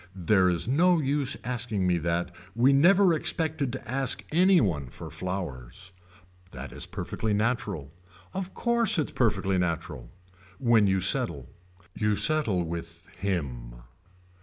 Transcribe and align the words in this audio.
There 0.15 0.49
is 0.49 0.67
no 0.67 0.99
use 0.99 1.37
asking 1.43 1.85
me 1.85 1.99
that. 1.99 2.33
We 2.55 2.73
never 2.73 3.13
expected 3.13 3.71
to 3.73 3.87
ask 3.87 4.23
any 4.31 4.59
one 4.59 4.87
for 4.87 5.11
flowers. 5.11 5.91
That 6.49 6.71
is 6.71 6.87
perfectly 6.87 7.35
natural. 7.35 7.93
Of 8.33 8.55
course 8.55 8.97
it's 8.97 9.11
perfectly 9.11 9.59
natural. 9.59 10.09
When 10.57 10.87
you 10.87 11.01
settle. 11.01 11.49
You 11.95 12.15
settle 12.15 12.63
with 12.63 13.09
Him. 13.19 13.75